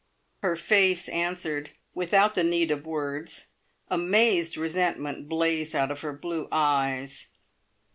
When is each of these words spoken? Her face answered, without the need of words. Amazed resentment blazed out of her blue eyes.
Her 0.41 0.55
face 0.55 1.07
answered, 1.09 1.69
without 1.93 2.33
the 2.33 2.43
need 2.43 2.71
of 2.71 2.87
words. 2.87 3.49
Amazed 3.87 4.57
resentment 4.57 5.29
blazed 5.29 5.75
out 5.75 5.91
of 5.91 6.01
her 6.01 6.11
blue 6.17 6.47
eyes. 6.51 7.27